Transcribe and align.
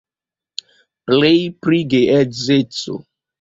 Pleje 1.09 1.51
pri 1.67 1.83
geedzeco. 1.93 2.99